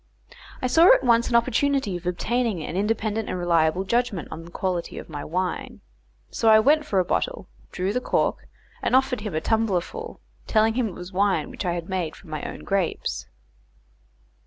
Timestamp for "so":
6.31-6.49